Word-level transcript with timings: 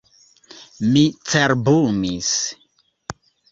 Mi 0.95 1.03
cerbumis. 1.33 2.33